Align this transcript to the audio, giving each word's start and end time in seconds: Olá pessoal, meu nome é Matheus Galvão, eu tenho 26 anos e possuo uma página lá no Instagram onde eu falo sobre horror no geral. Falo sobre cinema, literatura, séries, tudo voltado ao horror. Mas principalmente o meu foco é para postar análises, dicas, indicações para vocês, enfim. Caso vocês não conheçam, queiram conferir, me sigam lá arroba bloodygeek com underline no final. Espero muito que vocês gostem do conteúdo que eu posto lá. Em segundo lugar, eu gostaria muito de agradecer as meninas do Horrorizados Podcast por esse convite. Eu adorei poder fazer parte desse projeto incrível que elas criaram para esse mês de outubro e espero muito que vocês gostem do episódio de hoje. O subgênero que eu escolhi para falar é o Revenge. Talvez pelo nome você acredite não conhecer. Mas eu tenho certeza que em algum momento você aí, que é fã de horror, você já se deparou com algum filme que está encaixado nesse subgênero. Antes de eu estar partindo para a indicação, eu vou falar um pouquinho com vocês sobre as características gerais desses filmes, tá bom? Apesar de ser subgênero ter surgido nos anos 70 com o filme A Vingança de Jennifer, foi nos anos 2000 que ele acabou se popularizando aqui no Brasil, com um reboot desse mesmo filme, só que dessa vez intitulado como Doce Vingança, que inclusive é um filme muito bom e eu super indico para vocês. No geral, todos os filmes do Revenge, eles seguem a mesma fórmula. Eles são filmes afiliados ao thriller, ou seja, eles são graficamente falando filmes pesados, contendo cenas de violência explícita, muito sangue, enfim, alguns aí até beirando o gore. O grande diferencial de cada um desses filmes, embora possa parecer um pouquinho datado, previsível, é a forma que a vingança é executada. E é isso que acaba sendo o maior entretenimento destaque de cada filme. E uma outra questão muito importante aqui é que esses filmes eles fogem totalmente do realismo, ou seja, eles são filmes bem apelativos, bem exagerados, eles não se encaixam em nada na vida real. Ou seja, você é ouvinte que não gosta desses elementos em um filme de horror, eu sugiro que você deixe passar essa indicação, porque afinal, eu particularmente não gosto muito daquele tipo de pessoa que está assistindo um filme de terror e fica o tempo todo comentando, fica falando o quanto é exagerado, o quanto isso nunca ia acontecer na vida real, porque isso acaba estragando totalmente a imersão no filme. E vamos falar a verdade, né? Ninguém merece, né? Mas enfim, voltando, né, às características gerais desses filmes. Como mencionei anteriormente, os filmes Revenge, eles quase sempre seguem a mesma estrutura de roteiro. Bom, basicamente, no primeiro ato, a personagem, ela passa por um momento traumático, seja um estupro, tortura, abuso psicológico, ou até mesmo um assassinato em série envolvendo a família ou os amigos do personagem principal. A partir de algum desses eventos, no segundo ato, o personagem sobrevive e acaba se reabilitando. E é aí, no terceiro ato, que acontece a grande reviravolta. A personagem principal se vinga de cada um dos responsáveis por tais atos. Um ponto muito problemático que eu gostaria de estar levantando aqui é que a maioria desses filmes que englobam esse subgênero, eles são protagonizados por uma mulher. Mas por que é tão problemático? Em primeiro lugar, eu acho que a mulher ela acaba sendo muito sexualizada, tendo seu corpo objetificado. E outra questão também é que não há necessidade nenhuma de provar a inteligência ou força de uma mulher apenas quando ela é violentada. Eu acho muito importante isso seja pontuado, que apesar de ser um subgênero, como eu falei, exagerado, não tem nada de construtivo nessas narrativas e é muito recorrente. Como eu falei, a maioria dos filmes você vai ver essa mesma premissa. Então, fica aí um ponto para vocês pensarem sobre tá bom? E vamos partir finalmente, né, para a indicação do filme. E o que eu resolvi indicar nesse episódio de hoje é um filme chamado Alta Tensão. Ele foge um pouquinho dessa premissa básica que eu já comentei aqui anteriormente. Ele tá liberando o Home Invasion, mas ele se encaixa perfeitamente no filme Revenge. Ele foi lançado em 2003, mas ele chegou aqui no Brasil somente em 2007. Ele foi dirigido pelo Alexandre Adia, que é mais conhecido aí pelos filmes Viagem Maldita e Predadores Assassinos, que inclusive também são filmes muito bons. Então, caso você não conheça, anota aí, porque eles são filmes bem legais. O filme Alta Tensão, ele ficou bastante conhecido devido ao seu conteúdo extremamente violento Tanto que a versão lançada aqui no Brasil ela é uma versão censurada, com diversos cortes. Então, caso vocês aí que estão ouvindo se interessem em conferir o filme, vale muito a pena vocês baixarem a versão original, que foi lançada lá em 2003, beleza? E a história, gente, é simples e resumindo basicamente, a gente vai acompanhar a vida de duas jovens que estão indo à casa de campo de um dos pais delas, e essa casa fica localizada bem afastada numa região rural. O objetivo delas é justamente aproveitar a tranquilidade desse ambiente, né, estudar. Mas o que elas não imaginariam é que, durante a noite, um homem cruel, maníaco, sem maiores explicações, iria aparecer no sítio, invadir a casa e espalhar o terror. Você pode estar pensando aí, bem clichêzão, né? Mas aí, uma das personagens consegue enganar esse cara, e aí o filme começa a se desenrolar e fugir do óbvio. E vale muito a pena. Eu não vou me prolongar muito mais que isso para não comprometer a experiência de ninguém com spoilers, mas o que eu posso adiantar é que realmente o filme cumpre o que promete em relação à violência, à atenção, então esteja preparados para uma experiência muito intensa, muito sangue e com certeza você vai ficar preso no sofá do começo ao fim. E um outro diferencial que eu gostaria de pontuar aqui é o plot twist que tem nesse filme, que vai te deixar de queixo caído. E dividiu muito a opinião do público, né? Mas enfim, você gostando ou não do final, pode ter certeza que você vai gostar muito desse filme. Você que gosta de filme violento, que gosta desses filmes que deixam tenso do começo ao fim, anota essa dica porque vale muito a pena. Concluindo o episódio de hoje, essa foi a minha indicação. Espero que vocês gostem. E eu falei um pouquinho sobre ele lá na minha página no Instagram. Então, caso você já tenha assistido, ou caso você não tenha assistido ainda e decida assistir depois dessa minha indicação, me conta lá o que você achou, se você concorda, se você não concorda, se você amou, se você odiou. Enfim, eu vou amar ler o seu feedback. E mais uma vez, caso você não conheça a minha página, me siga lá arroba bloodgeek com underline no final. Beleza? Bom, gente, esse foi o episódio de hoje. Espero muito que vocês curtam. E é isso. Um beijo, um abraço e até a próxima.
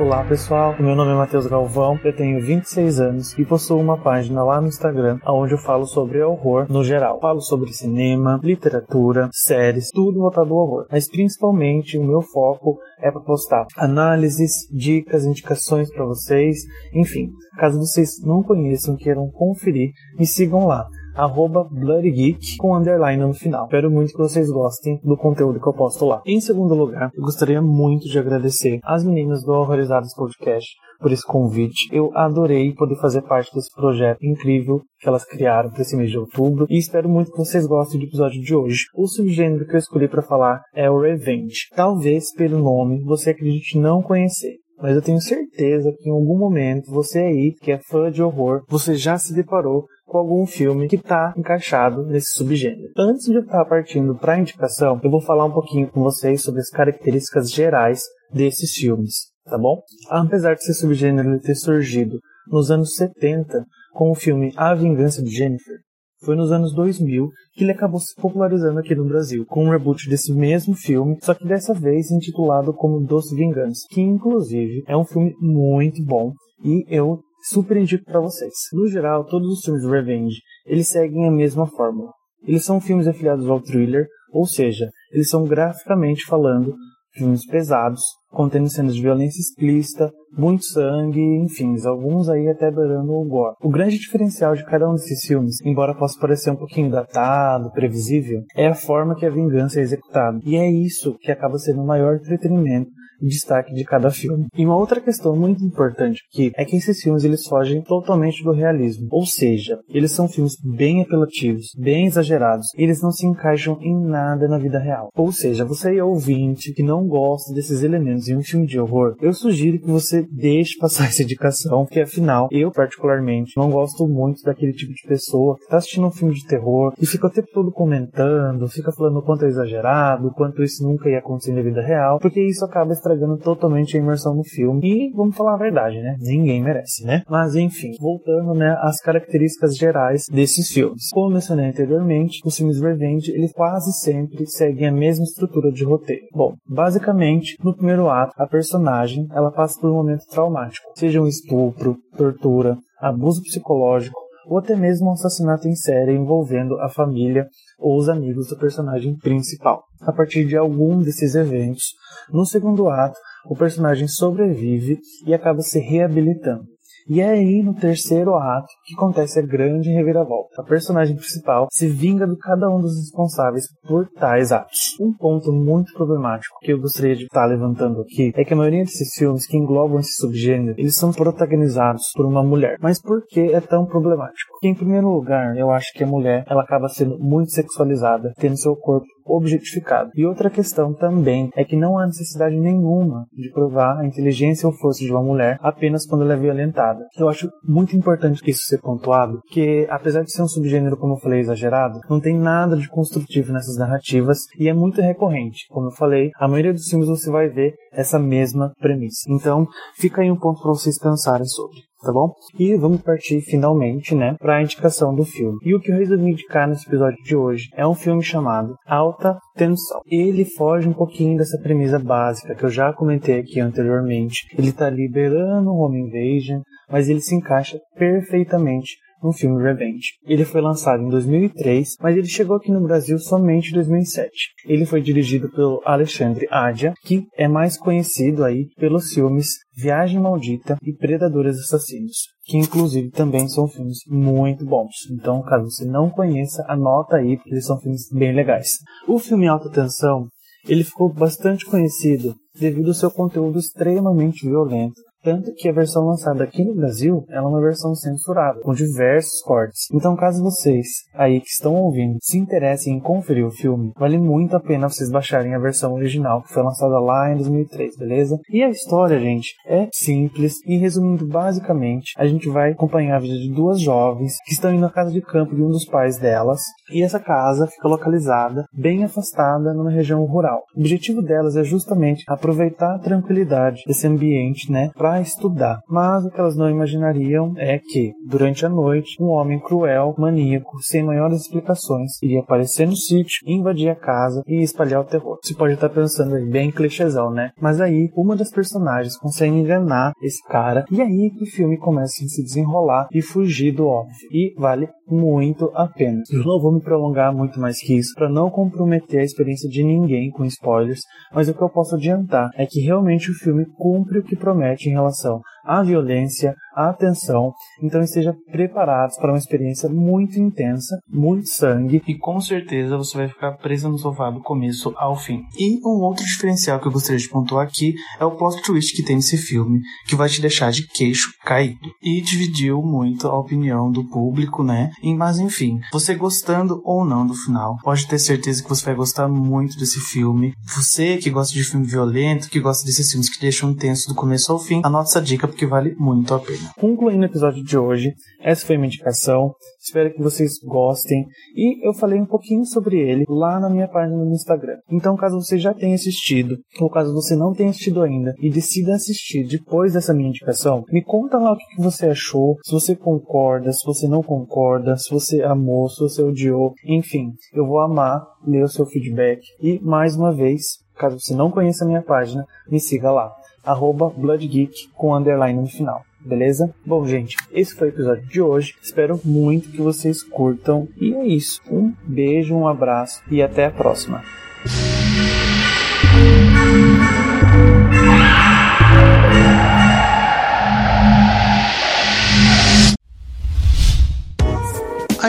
Olá 0.00 0.24
pessoal, 0.24 0.74
meu 0.80 0.96
nome 0.96 1.12
é 1.12 1.14
Matheus 1.14 1.46
Galvão, 1.46 2.00
eu 2.02 2.16
tenho 2.16 2.40
26 2.40 3.00
anos 3.00 3.38
e 3.38 3.44
possuo 3.44 3.78
uma 3.78 3.98
página 3.98 4.42
lá 4.42 4.58
no 4.58 4.66
Instagram 4.66 5.18
onde 5.26 5.52
eu 5.52 5.58
falo 5.58 5.84
sobre 5.84 6.22
horror 6.22 6.64
no 6.70 6.82
geral. 6.82 7.20
Falo 7.20 7.42
sobre 7.42 7.70
cinema, 7.74 8.40
literatura, 8.42 9.28
séries, 9.30 9.90
tudo 9.92 10.20
voltado 10.20 10.54
ao 10.54 10.60
horror. 10.60 10.86
Mas 10.90 11.06
principalmente 11.06 11.98
o 11.98 12.02
meu 12.02 12.22
foco 12.22 12.78
é 12.98 13.10
para 13.10 13.20
postar 13.20 13.66
análises, 13.76 14.66
dicas, 14.72 15.26
indicações 15.26 15.92
para 15.92 16.06
vocês, 16.06 16.60
enfim. 16.94 17.30
Caso 17.58 17.78
vocês 17.78 18.22
não 18.24 18.42
conheçam, 18.42 18.96
queiram 18.96 19.30
conferir, 19.30 19.90
me 20.18 20.26
sigam 20.26 20.64
lá 20.64 20.86
arroba 21.20 21.64
bloodygeek 21.70 22.56
com 22.56 22.74
underline 22.74 23.22
no 23.22 23.34
final. 23.34 23.64
Espero 23.64 23.90
muito 23.90 24.12
que 24.12 24.18
vocês 24.18 24.50
gostem 24.50 24.98
do 25.04 25.18
conteúdo 25.18 25.60
que 25.60 25.68
eu 25.68 25.74
posto 25.74 26.06
lá. 26.06 26.22
Em 26.24 26.40
segundo 26.40 26.74
lugar, 26.74 27.10
eu 27.14 27.22
gostaria 27.22 27.60
muito 27.60 28.08
de 28.08 28.18
agradecer 28.18 28.80
as 28.82 29.04
meninas 29.04 29.44
do 29.44 29.52
Horrorizados 29.52 30.14
Podcast 30.14 30.70
por 30.98 31.12
esse 31.12 31.26
convite. 31.26 31.88
Eu 31.92 32.10
adorei 32.14 32.72
poder 32.72 32.96
fazer 32.96 33.20
parte 33.22 33.54
desse 33.54 33.70
projeto 33.74 34.24
incrível 34.24 34.80
que 34.98 35.08
elas 35.08 35.24
criaram 35.24 35.70
para 35.70 35.82
esse 35.82 35.94
mês 35.94 36.10
de 36.10 36.18
outubro 36.18 36.66
e 36.70 36.78
espero 36.78 37.08
muito 37.08 37.30
que 37.30 37.38
vocês 37.38 37.66
gostem 37.66 38.00
do 38.00 38.06
episódio 38.06 38.40
de 38.40 38.54
hoje. 38.54 38.84
O 38.94 39.06
subgênero 39.06 39.66
que 39.66 39.74
eu 39.74 39.78
escolhi 39.78 40.08
para 40.08 40.22
falar 40.22 40.62
é 40.74 40.90
o 40.90 41.00
Revenge. 41.00 41.68
Talvez 41.74 42.32
pelo 42.32 42.58
nome 42.58 43.02
você 43.04 43.30
acredite 43.30 43.78
não 43.78 44.02
conhecer. 44.02 44.56
Mas 44.82 44.96
eu 44.96 45.02
tenho 45.02 45.20
certeza 45.20 45.92
que 45.92 46.08
em 46.08 46.12
algum 46.12 46.38
momento 46.38 46.90
você 46.90 47.18
aí, 47.18 47.54
que 47.60 47.70
é 47.70 47.78
fã 47.78 48.10
de 48.10 48.22
horror, 48.22 48.62
você 48.66 48.94
já 48.94 49.18
se 49.18 49.34
deparou 49.34 49.84
com 50.10 50.18
algum 50.18 50.44
filme 50.44 50.88
que 50.88 50.96
está 50.96 51.32
encaixado 51.36 52.04
nesse 52.04 52.32
subgênero. 52.32 52.90
Antes 52.98 53.26
de 53.26 53.34
eu 53.34 53.42
estar 53.42 53.64
partindo 53.64 54.16
para 54.16 54.34
a 54.34 54.38
indicação, 54.40 55.00
eu 55.02 55.10
vou 55.10 55.20
falar 55.20 55.44
um 55.44 55.52
pouquinho 55.52 55.88
com 55.88 56.02
vocês 56.02 56.42
sobre 56.42 56.60
as 56.60 56.68
características 56.68 57.48
gerais 57.48 58.02
desses 58.32 58.72
filmes, 58.72 59.30
tá 59.44 59.56
bom? 59.56 59.80
Apesar 60.10 60.54
de 60.54 60.64
ser 60.64 60.74
subgênero 60.74 61.38
ter 61.38 61.54
surgido 61.54 62.18
nos 62.48 62.72
anos 62.72 62.96
70 62.96 63.64
com 63.92 64.10
o 64.10 64.14
filme 64.16 64.52
A 64.56 64.74
Vingança 64.74 65.22
de 65.22 65.30
Jennifer, 65.30 65.76
foi 66.24 66.34
nos 66.34 66.50
anos 66.50 66.74
2000 66.74 67.28
que 67.54 67.62
ele 67.62 67.72
acabou 67.72 68.00
se 68.00 68.14
popularizando 68.20 68.80
aqui 68.80 68.96
no 68.96 69.06
Brasil, 69.06 69.46
com 69.46 69.64
um 69.64 69.70
reboot 69.70 70.08
desse 70.08 70.34
mesmo 70.34 70.74
filme, 70.74 71.18
só 71.22 71.34
que 71.34 71.46
dessa 71.46 71.72
vez 71.72 72.10
intitulado 72.10 72.74
como 72.74 73.00
Doce 73.00 73.34
Vingança, 73.36 73.86
que 73.88 74.00
inclusive 74.00 74.82
é 74.88 74.96
um 74.96 75.04
filme 75.04 75.32
muito 75.40 76.04
bom 76.04 76.32
e 76.64 76.84
eu 76.88 77.20
super 77.42 77.76
indico 77.76 78.04
para 78.04 78.20
vocês. 78.20 78.54
No 78.72 78.86
geral, 78.88 79.24
todos 79.24 79.58
os 79.58 79.64
filmes 79.64 79.82
do 79.82 79.90
Revenge, 79.90 80.36
eles 80.66 80.88
seguem 80.88 81.26
a 81.26 81.30
mesma 81.30 81.66
fórmula. 81.66 82.12
Eles 82.46 82.64
são 82.64 82.80
filmes 82.80 83.06
afiliados 83.06 83.48
ao 83.48 83.60
thriller, 83.60 84.06
ou 84.32 84.46
seja, 84.46 84.88
eles 85.12 85.28
são 85.28 85.44
graficamente 85.44 86.24
falando 86.24 86.74
filmes 87.12 87.44
pesados, 87.46 88.00
contendo 88.30 88.70
cenas 88.70 88.94
de 88.94 89.02
violência 89.02 89.40
explícita, 89.40 90.10
muito 90.36 90.64
sangue, 90.64 91.20
enfim, 91.20 91.74
alguns 91.84 92.28
aí 92.28 92.48
até 92.48 92.70
beirando 92.70 93.12
o 93.12 93.24
gore. 93.24 93.56
O 93.60 93.68
grande 93.68 93.98
diferencial 93.98 94.54
de 94.54 94.64
cada 94.64 94.88
um 94.88 94.94
desses 94.94 95.26
filmes, 95.26 95.56
embora 95.64 95.94
possa 95.94 96.18
parecer 96.20 96.50
um 96.50 96.56
pouquinho 96.56 96.90
datado, 96.90 97.72
previsível, 97.72 98.42
é 98.56 98.68
a 98.68 98.74
forma 98.74 99.16
que 99.16 99.26
a 99.26 99.30
vingança 99.30 99.80
é 99.80 99.82
executada. 99.82 100.38
E 100.44 100.56
é 100.56 100.70
isso 100.70 101.16
que 101.20 101.32
acaba 101.32 101.58
sendo 101.58 101.82
o 101.82 101.86
maior 101.86 102.14
entretenimento 102.16 102.90
destaque 103.26 103.74
de 103.74 103.84
cada 103.84 104.10
filme. 104.10 104.46
E 104.56 104.64
uma 104.64 104.76
outra 104.76 105.00
questão 105.00 105.36
muito 105.36 105.64
importante 105.64 106.22
aqui 106.30 106.52
é 106.56 106.64
que 106.64 106.76
esses 106.76 107.00
filmes 107.00 107.24
eles 107.24 107.46
fogem 107.46 107.82
totalmente 107.82 108.42
do 108.42 108.52
realismo, 108.52 109.08
ou 109.10 109.26
seja, 109.26 109.78
eles 109.88 110.12
são 110.12 110.28
filmes 110.28 110.54
bem 110.62 111.02
apelativos, 111.02 111.72
bem 111.76 112.06
exagerados, 112.06 112.66
eles 112.76 113.02
não 113.02 113.10
se 113.10 113.26
encaixam 113.26 113.78
em 113.80 113.98
nada 114.06 114.48
na 114.48 114.58
vida 114.58 114.78
real. 114.78 115.10
Ou 115.14 115.32
seja, 115.32 115.64
você 115.64 115.96
é 115.96 116.04
ouvinte 116.04 116.72
que 116.72 116.82
não 116.82 117.06
gosta 117.06 117.52
desses 117.54 117.82
elementos 117.82 118.28
em 118.28 118.36
um 118.36 118.42
filme 118.42 118.66
de 118.66 118.78
horror, 118.78 119.14
eu 119.20 119.32
sugiro 119.32 119.78
que 119.78 119.90
você 119.90 120.26
deixe 120.30 120.78
passar 120.78 121.06
essa 121.08 121.22
indicação, 121.22 121.84
porque 121.84 122.00
afinal, 122.00 122.48
eu 122.50 122.70
particularmente 122.70 123.52
não 123.56 123.70
gosto 123.70 124.06
muito 124.06 124.42
daquele 124.42 124.72
tipo 124.72 124.92
de 124.92 125.06
pessoa 125.06 125.56
que 125.56 125.64
está 125.64 125.76
assistindo 125.76 126.06
um 126.06 126.10
filme 126.10 126.34
de 126.34 126.46
terror 126.46 126.92
e 127.00 127.06
fica 127.06 127.26
o 127.26 127.30
tempo 127.30 127.48
todo 127.52 127.72
comentando, 127.72 128.68
fica 128.68 128.92
falando 128.92 129.18
o 129.18 129.22
quanto 129.22 129.44
é 129.44 129.48
exagerado, 129.48 130.28
o 130.28 130.34
quanto 130.34 130.62
isso 130.62 130.82
nunca 130.84 131.08
ia 131.08 131.18
acontecer 131.18 131.52
na 131.52 131.62
vida 131.62 131.80
real, 131.80 132.18
porque 132.18 132.40
isso 132.40 132.64
acaba 132.64 132.92
estragando 132.92 133.09
totalmente 133.38 133.96
a 133.96 134.00
imersão 134.00 134.34
no 134.34 134.44
filme. 134.44 134.80
E 134.82 135.12
vamos 135.14 135.36
falar 135.36 135.54
a 135.54 135.58
verdade, 135.58 136.00
né? 136.00 136.16
Ninguém 136.20 136.62
merece, 136.62 137.04
né? 137.04 137.22
Mas 137.28 137.54
enfim, 137.54 137.92
voltando, 138.00 138.54
né, 138.54 138.76
às 138.80 139.00
características 139.00 139.76
gerais 139.76 140.24
desses 140.30 140.70
filmes. 140.70 141.10
Como 141.12 141.30
mencionei 141.30 141.68
anteriormente, 141.68 142.40
os 142.44 142.56
filmes 142.56 142.80
Revenge, 142.80 143.30
eles 143.30 143.52
quase 143.52 143.92
sempre 143.92 144.46
seguem 144.46 144.88
a 144.88 144.92
mesma 144.92 145.24
estrutura 145.24 145.70
de 145.70 145.84
roteiro. 145.84 146.26
Bom, 146.32 146.54
basicamente, 146.68 147.56
no 147.62 147.74
primeiro 147.74 148.08
ato, 148.08 148.32
a 148.36 148.46
personagem, 148.46 149.26
ela 149.32 149.50
passa 149.50 149.80
por 149.80 149.90
um 149.90 149.94
momento 149.94 150.24
traumático, 150.30 150.86
seja 150.94 151.20
um 151.20 151.26
estupro, 151.26 151.96
tortura, 152.16 152.76
abuso 153.00 153.42
psicológico, 153.42 154.18
ou 154.46 154.58
até 154.58 154.76
mesmo 154.76 155.08
um 155.08 155.12
assassinato 155.12 155.68
em 155.68 155.74
série 155.74 156.12
envolvendo 156.12 156.80
a 156.80 156.88
família 156.88 157.46
ou 157.78 157.96
os 157.96 158.08
amigos 158.08 158.48
do 158.48 158.56
personagem 158.56 159.16
principal. 159.16 159.84
A 160.00 160.12
partir 160.12 160.46
de 160.46 160.56
algum 160.56 160.98
desses 160.98 161.34
eventos, 161.34 161.94
no 162.32 162.44
segundo 162.44 162.88
ato, 162.88 163.18
o 163.46 163.56
personagem 163.56 164.08
sobrevive 164.08 164.98
e 165.26 165.34
acaba 165.34 165.60
se 165.60 165.78
reabilitando. 165.78 166.64
E 167.08 167.20
é 167.20 167.30
aí, 167.30 167.62
no 167.62 167.74
terceiro 167.74 168.34
ato, 168.36 168.68
que 168.84 168.94
acontece 168.94 169.38
a 169.38 169.42
grande 169.42 169.90
reviravolta. 169.90 170.62
A 170.62 170.64
personagem 170.64 171.16
principal 171.16 171.66
se 171.70 171.88
vinga 171.88 172.26
de 172.26 172.36
cada 172.36 172.68
um 172.68 172.80
dos 172.80 172.96
responsáveis 172.96 173.66
por 173.86 174.08
tais 174.10 174.52
atos. 174.52 174.96
Um 175.00 175.12
ponto 175.12 175.52
muito 175.52 175.92
problemático 175.92 176.58
que 176.60 176.72
eu 176.72 176.80
gostaria 176.80 177.16
de 177.16 177.24
estar 177.24 177.46
levantando 177.46 178.00
aqui 178.00 178.32
é 178.34 178.44
que 178.44 178.54
a 178.54 178.56
maioria 178.56 178.84
desses 178.84 179.14
filmes 179.14 179.46
que 179.46 179.56
englobam 179.56 180.00
esse 180.00 180.14
subgênero, 180.14 180.74
eles 180.78 180.96
são 180.96 181.12
protagonizados 181.12 182.04
por 182.14 182.26
uma 182.26 182.42
mulher. 182.42 182.76
Mas 182.80 183.00
por 183.00 183.24
que 183.26 183.52
é 183.52 183.60
tão 183.60 183.86
problemático? 183.86 184.49
Em 184.62 184.74
primeiro 184.74 185.08
lugar, 185.08 185.56
eu 185.56 185.70
acho 185.70 185.90
que 185.94 186.04
a 186.04 186.06
mulher 186.06 186.44
ela 186.46 186.62
acaba 186.62 186.86
sendo 186.86 187.18
muito 187.18 187.50
sexualizada, 187.50 188.34
tendo 188.36 188.58
seu 188.58 188.76
corpo 188.76 189.06
objetificado. 189.24 190.10
E 190.14 190.26
outra 190.26 190.50
questão 190.50 190.92
também 190.92 191.48
é 191.56 191.64
que 191.64 191.76
não 191.76 191.98
há 191.98 192.06
necessidade 192.06 192.58
nenhuma 192.58 193.24
de 193.32 193.50
provar 193.50 193.98
a 193.98 194.06
inteligência 194.06 194.66
ou 194.66 194.74
força 194.74 195.02
de 195.02 195.10
uma 195.10 195.22
mulher 195.22 195.58
apenas 195.62 196.06
quando 196.06 196.24
ela 196.24 196.34
é 196.34 196.36
violentada. 196.36 197.06
Eu 197.16 197.30
acho 197.30 197.48
muito 197.64 197.96
importante 197.96 198.42
isso 198.50 198.64
seja 198.66 198.82
pontuado, 198.82 199.40
que 199.50 199.86
apesar 199.88 200.24
de 200.24 200.32
ser 200.32 200.42
um 200.42 200.48
subgênero, 200.48 200.96
como 200.96 201.14
eu 201.14 201.20
falei, 201.20 201.40
exagerado, 201.40 202.00
não 202.10 202.20
tem 202.20 202.36
nada 202.36 202.76
de 202.76 202.88
construtivo 202.88 203.52
nessas 203.52 203.78
narrativas 203.78 204.40
e 204.58 204.68
é 204.68 204.74
muito 204.74 205.00
recorrente. 205.00 205.66
Como 205.70 205.86
eu 205.86 205.92
falei, 205.92 206.30
a 206.36 206.46
maioria 206.46 206.74
dos 206.74 206.88
filmes 206.88 207.08
você 207.08 207.30
vai 207.30 207.48
ver 207.48 207.74
essa 207.92 208.18
mesma 208.18 208.72
premissa. 208.78 209.24
Então, 209.28 209.66
fica 209.96 210.20
aí 210.20 210.30
um 210.30 210.38
ponto 210.38 210.60
para 210.60 210.72
vocês 210.72 210.98
pensarem 210.98 211.46
sobre 211.46 211.89
tá 212.02 212.12
bom? 212.12 212.32
E 212.58 212.74
vamos 212.76 213.02
partir 213.02 213.40
finalmente, 213.40 214.14
né, 214.14 214.36
para 214.38 214.56
a 214.56 214.62
indicação 214.62 215.14
do 215.14 215.24
filme. 215.24 215.58
E 215.64 215.74
o 215.74 215.80
que 215.80 215.90
eu 215.90 215.96
resolvi 215.96 216.30
indicar 216.30 216.68
nesse 216.68 216.86
episódio 216.86 217.22
de 217.24 217.36
hoje 217.36 217.68
é 217.76 217.86
um 217.86 217.94
filme 217.94 218.22
chamado 218.22 218.74
Alta 218.86 219.38
Tensão. 219.56 220.00
Ele 220.06 220.44
foge 220.44 220.88
um 220.88 220.92
pouquinho 220.92 221.36
dessa 221.36 221.58
premissa 221.58 221.98
básica 221.98 222.54
que 222.54 222.64
eu 222.64 222.70
já 222.70 222.92
comentei 222.92 223.40
aqui 223.40 223.60
anteriormente. 223.60 224.46
Ele 224.56 224.72
tá 224.72 224.88
liberando 224.88 225.70
o 225.70 225.78
Home 225.78 226.00
Invasion, 226.00 226.60
mas 226.90 227.08
ele 227.08 227.20
se 227.20 227.34
encaixa 227.34 227.78
perfeitamente 227.96 228.96
no 229.22 229.32
filme 229.32 229.62
Revenge. 229.62 230.14
Ele 230.24 230.44
foi 230.44 230.60
lançado 230.60 231.02
em 231.02 231.08
2003, 231.08 231.96
mas 232.00 232.16
ele 232.16 232.26
chegou 232.26 232.56
aqui 232.56 232.70
no 232.70 232.82
Brasil 232.82 233.18
somente 233.18 233.70
em 233.70 233.74
2007. 233.74 234.30
Ele 234.66 234.86
foi 234.86 235.00
dirigido 235.00 235.50
pelo 235.50 235.82
Alexandre 235.84 236.46
Adia, 236.50 236.94
que 237.04 237.26
é 237.36 237.48
mais 237.48 237.76
conhecido 237.76 238.44
aí 238.44 238.66
pelos 238.78 239.12
filmes 239.12 239.46
Viagem 239.76 240.20
Maldita 240.20 240.76
e 240.82 240.92
Predadores 240.92 241.58
Assassinos, 241.58 242.16
que 242.44 242.58
inclusive 242.58 243.10
também 243.10 243.48
são 243.48 243.66
filmes 243.68 243.98
muito 244.06 244.64
bons. 244.64 244.94
Então, 245.10 245.42
caso 245.42 245.70
você 245.70 245.84
não 245.84 246.10
conheça, 246.10 246.64
anota 246.68 247.16
aí, 247.16 247.36
porque 247.36 247.54
eles 247.54 247.66
são 247.66 247.80
filmes 247.80 248.08
bem 248.12 248.34
legais. 248.34 248.78
O 249.08 249.18
filme 249.18 249.48
Alta 249.48 249.70
Tensão, 249.70 250.28
ele 250.68 250.84
ficou 250.84 251.12
bastante 251.12 251.64
conhecido 251.64 252.34
devido 252.58 252.88
ao 252.88 252.94
seu 252.94 253.10
conteúdo 253.10 253.58
extremamente 253.58 254.46
violento 254.46 255.00
Tanto 255.22 255.52
que 255.54 255.68
a 255.68 255.72
versão 255.72 256.06
lançada 256.06 256.44
aqui 256.44 256.64
no 256.64 256.74
Brasil 256.74 257.24
ela 257.28 257.46
é 257.46 257.48
uma 257.48 257.60
versão 257.60 257.94
censurada, 257.94 258.60
com 258.60 258.72
diversos 258.72 259.42
cortes. 259.42 259.86
Então, 259.92 260.16
caso 260.16 260.42
vocês 260.42 260.86
aí 261.14 261.40
que 261.40 261.48
estão 261.48 261.74
ouvindo 261.74 262.18
se 262.22 262.38
interessem 262.38 262.94
em 262.94 263.00
conferir 263.00 263.46
o 263.46 263.50
filme, 263.50 263.92
vale 263.98 264.18
muito 264.18 264.56
a 264.56 264.60
pena 264.60 264.88
vocês 264.88 265.10
baixarem 265.10 265.54
a 265.54 265.58
versão 265.58 265.92
original, 265.92 266.42
que 266.42 266.52
foi 266.52 266.62
lançada 266.62 266.98
lá 266.98 267.32
em 267.32 267.36
2003, 267.36 267.96
beleza? 267.96 268.38
E 268.50 268.62
a 268.62 268.70
história, 268.70 269.18
gente, 269.18 269.54
é 269.66 269.88
simples 269.92 270.54
e 270.66 270.76
resumindo 270.76 271.26
basicamente, 271.26 272.12
a 272.16 272.26
gente 272.26 272.48
vai 272.48 272.72
acompanhar 272.72 273.16
a 273.16 273.20
vida 273.20 273.34
de 273.34 273.52
duas 273.52 273.80
jovens 273.80 274.36
que 274.44 274.52
estão 274.52 274.72
indo 274.72 274.86
à 274.86 274.90
casa 274.90 275.10
de 275.10 275.20
campo 275.20 275.54
de 275.54 275.62
um 275.62 275.68
dos 275.68 275.84
pais 275.84 276.18
delas, 276.18 276.60
e 276.92 277.02
essa 277.02 277.20
casa 277.20 277.66
fica 277.66 277.88
localizada 277.88 278.64
bem 278.72 279.04
afastada 279.04 279.74
numa 279.74 279.90
região 279.90 280.24
rural. 280.24 280.62
O 280.74 280.80
objetivo 280.80 281.22
delas 281.22 281.56
é 281.56 281.64
justamente 281.64 282.24
aproveitar 282.26 282.94
a 282.94 282.98
tranquilidade 282.98 283.82
desse 283.86 284.06
ambiente, 284.06 284.70
né, 284.70 284.90
estudar. 285.18 285.80
Mas 285.88 286.26
o 286.26 286.30
que 286.30 286.38
elas 286.38 286.56
não 286.56 286.68
imaginariam 286.68 287.54
é 287.56 287.78
que, 287.78 288.12
durante 288.26 288.66
a 288.66 288.68
noite, 288.68 289.16
um 289.20 289.28
homem 289.28 289.58
cruel, 289.58 290.14
maníaco, 290.18 290.82
sem 290.82 291.02
maiores 291.02 291.40
explicações, 291.40 292.22
iria 292.22 292.40
aparecer 292.40 292.86
no 292.86 292.96
sítio, 292.96 293.40
invadir 293.46 293.88
a 293.88 293.96
casa 293.96 294.42
e 294.46 294.62
espalhar 294.62 295.00
o 295.00 295.04
terror. 295.04 295.38
Você 295.42 295.54
pode 295.54 295.74
estar 295.74 295.88
pensando 295.88 296.34
aí, 296.34 296.44
bem 296.44 296.70
clichêzão, 296.70 297.30
né? 297.30 297.52
Mas 297.60 297.80
aí, 297.80 298.10
uma 298.14 298.36
das 298.36 298.50
personagens 298.50 299.16
consegue 299.16 299.54
enganar 299.54 300.12
esse 300.22 300.42
cara, 300.46 300.84
e 300.90 301.00
aí 301.00 301.32
o 301.40 301.46
filme 301.46 301.78
começa 301.78 302.24
a 302.24 302.28
se 302.28 302.42
desenrolar 302.42 303.08
e 303.12 303.22
fugir 303.22 303.72
do 303.72 303.86
óbvio. 303.86 304.28
E 304.30 304.54
vale 304.58 304.88
muito 305.08 305.70
a 305.74 305.86
pena. 305.86 306.22
Eu 306.30 306.44
não 306.44 306.60
vou 306.60 306.72
me 306.72 306.80
prolongar 306.80 307.34
muito 307.34 307.58
mais 307.58 307.80
que 307.80 307.96
isso 307.96 308.14
para 308.14 308.28
não 308.28 308.50
comprometer 308.50 309.20
a 309.20 309.24
experiência 309.24 309.68
de 309.68 309.82
ninguém 309.82 310.30
com 310.30 310.44
spoilers, 310.44 311.00
mas 311.32 311.48
o 311.48 311.54
que 311.54 311.62
eu 311.62 311.68
posso 311.68 311.94
adiantar 311.94 312.50
é 312.54 312.66
que 312.66 312.80
realmente 312.80 313.30
o 313.30 313.34
filme 313.34 313.66
cumpre 313.76 314.18
o 314.18 314.22
que 314.22 314.36
promete 314.36 314.88
em 314.88 314.94
relação 315.00 315.42
à 315.70 315.84
violência, 315.84 316.56
à 316.74 316.90
atenção, 316.90 317.52
então 317.80 318.00
esteja 318.02 318.34
preparados 318.50 319.16
para 319.16 319.30
uma 319.30 319.38
experiência 319.38 319.88
muito 319.88 320.38
intensa, 320.40 320.98
muito 321.08 321.48
sangue 321.48 322.02
e 322.08 322.18
com 322.18 322.40
certeza 322.40 322.96
você 322.96 323.16
vai 323.16 323.28
ficar 323.28 323.52
preso 323.52 323.88
no 323.88 323.98
sofá 323.98 324.30
do 324.30 324.40
começo 324.40 324.92
ao 324.96 325.16
fim. 325.16 325.42
E 325.56 325.78
um 325.86 326.02
outro 326.02 326.24
diferencial 326.24 326.80
que 326.80 326.88
eu 326.88 326.92
gostaria 326.92 327.18
de 327.18 327.28
pontuar 327.28 327.64
aqui 327.64 327.94
é 328.18 328.24
o 328.24 328.32
plot 328.32 328.62
twist 328.62 328.96
que 328.96 329.04
tem 329.04 329.16
nesse 329.16 329.36
filme, 329.36 329.80
que 330.06 330.16
vai 330.16 330.28
te 330.28 330.40
deixar 330.40 330.72
de 330.72 330.86
queixo 330.88 331.30
caído. 331.44 331.78
E 332.02 332.20
dividiu 332.20 332.82
muito 332.82 333.28
a 333.28 333.38
opinião 333.38 333.90
do 333.92 334.04
público, 334.08 334.64
né? 334.64 334.90
Mas 335.16 335.38
enfim, 335.38 335.78
você 335.92 336.14
gostando 336.14 336.80
ou 336.84 337.04
não 337.04 337.26
do 337.26 337.34
final, 337.34 337.76
pode 337.84 338.08
ter 338.08 338.18
certeza 338.18 338.62
que 338.62 338.68
você 338.68 338.84
vai 338.86 338.94
gostar 338.94 339.28
muito 339.28 339.78
desse 339.78 340.00
filme. 340.00 340.52
Você 340.74 341.16
que 341.18 341.30
gosta 341.30 341.52
de 341.52 341.62
filme 341.62 341.86
violento, 341.86 342.48
que 342.48 342.58
gosta 342.58 342.84
desses 342.84 343.10
filmes 343.10 343.28
que 343.28 343.40
deixam 343.40 343.74
tenso 343.74 344.08
do 344.08 344.14
começo 344.14 344.50
ao 344.50 344.58
fim, 344.58 344.80
anota 344.84 345.10
essa 345.10 345.22
dica 345.22 345.46
porque 345.46 345.59
vale 345.66 345.94
muito 345.98 346.34
a 346.34 346.38
pena. 346.38 346.72
Concluindo 346.78 347.22
o 347.22 347.26
episódio 347.26 347.64
de 347.64 347.76
hoje, 347.76 348.14
essa 348.40 348.66
foi 348.66 348.76
a 348.76 348.78
minha 348.78 348.88
indicação. 348.88 349.54
Espero 349.80 350.12
que 350.12 350.22
vocês 350.22 350.52
gostem. 350.64 351.26
E 351.54 351.86
eu 351.86 351.94
falei 351.94 352.20
um 352.20 352.26
pouquinho 352.26 352.64
sobre 352.64 352.98
ele 352.98 353.24
lá 353.28 353.58
na 353.58 353.70
minha 353.70 353.88
página 353.88 354.16
no 354.16 354.32
Instagram. 354.32 354.78
Então, 354.90 355.16
caso 355.16 355.40
você 355.40 355.58
já 355.58 355.72
tenha 355.72 355.94
assistido, 355.94 356.58
ou 356.80 356.90
caso 356.90 357.12
você 357.12 357.34
não 357.34 357.52
tenha 357.52 357.70
assistido 357.70 358.02
ainda 358.02 358.34
e 358.38 358.50
decida 358.50 358.94
assistir 358.94 359.46
depois 359.46 359.92
dessa 359.92 360.14
minha 360.14 360.28
indicação, 360.28 360.84
me 360.90 361.02
conta 361.02 361.38
lá 361.38 361.52
o 361.52 361.56
que 361.56 361.82
você 361.82 362.06
achou, 362.06 362.56
se 362.64 362.72
você 362.72 362.94
concorda, 362.94 363.72
se 363.72 363.84
você 363.84 364.06
não 364.06 364.22
concorda, 364.22 364.96
se 364.96 365.10
você 365.10 365.42
amou, 365.42 365.88
se 365.88 366.00
você 366.00 366.22
odiou. 366.22 366.74
Enfim, 366.84 367.32
eu 367.54 367.66
vou 367.66 367.80
amar 367.80 368.26
ler 368.46 368.64
o 368.64 368.68
seu 368.68 368.86
feedback. 368.86 369.40
E 369.60 369.78
mais 369.80 370.16
uma 370.16 370.34
vez, 370.34 370.62
caso 370.96 371.18
você 371.18 371.34
não 371.34 371.50
conheça 371.50 371.84
a 371.84 371.86
minha 371.86 372.02
página, 372.02 372.46
me 372.70 372.80
siga 372.80 373.10
lá 373.10 373.30
arroba 373.64 374.10
bloodgeek 374.10 374.88
com 374.94 375.14
underline 375.14 375.60
no 375.60 375.66
final. 375.66 376.04
Beleza? 376.20 376.74
Bom, 376.84 377.06
gente, 377.06 377.36
esse 377.50 377.74
foi 377.74 377.88
o 377.88 377.90
episódio 377.90 378.26
de 378.26 378.42
hoje. 378.42 378.74
Espero 378.82 379.18
muito 379.24 379.70
que 379.70 379.80
vocês 379.80 380.22
curtam. 380.22 380.86
E 380.96 381.14
é 381.14 381.26
isso. 381.26 381.60
Um 381.70 381.94
beijo, 382.02 382.54
um 382.54 382.68
abraço 382.68 383.22
e 383.30 383.42
até 383.42 383.66
a 383.66 383.70
próxima. 383.70 384.22